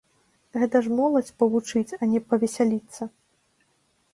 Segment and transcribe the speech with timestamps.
[0.61, 3.01] Гэта ж моладзь павучыць, а не павесяліцца!